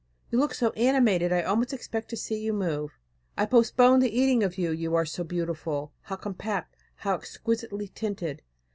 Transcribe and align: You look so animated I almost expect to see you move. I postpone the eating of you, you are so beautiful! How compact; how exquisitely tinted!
You 0.31 0.39
look 0.39 0.55
so 0.55 0.71
animated 0.71 1.31
I 1.31 1.43
almost 1.43 1.73
expect 1.73 2.09
to 2.09 2.17
see 2.17 2.39
you 2.41 2.53
move. 2.53 2.97
I 3.37 3.45
postpone 3.45 3.99
the 3.99 4.09
eating 4.09 4.41
of 4.41 4.57
you, 4.57 4.71
you 4.71 4.95
are 4.95 5.05
so 5.05 5.23
beautiful! 5.23 5.93
How 6.05 6.15
compact; 6.15 6.75
how 6.95 7.13
exquisitely 7.13 7.87
tinted! 7.89 8.41